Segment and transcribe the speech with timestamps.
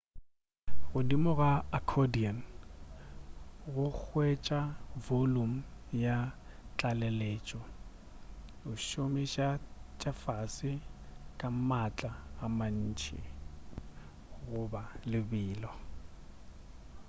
[0.91, 2.37] godimo ga accordion
[3.73, 4.59] go hwetša
[5.05, 5.57] volume
[6.05, 6.17] ya
[6.77, 7.61] tlaleletšo
[8.69, 9.47] o šomiša
[9.99, 10.71] tša fase
[11.39, 12.11] ka maatla
[12.43, 13.17] a mantši
[14.47, 15.71] goba lebelo